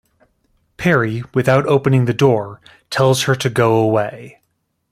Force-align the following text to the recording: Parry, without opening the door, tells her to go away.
Parry, 0.77 1.23
without 1.35 1.67
opening 1.67 2.05
the 2.05 2.11
door, 2.13 2.59
tells 2.89 3.25
her 3.25 3.35
to 3.35 3.51
go 3.51 3.75
away. 3.75 4.39